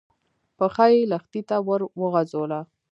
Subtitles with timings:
[0.57, 2.59] پښه يې لښتي ته ور وغځوله.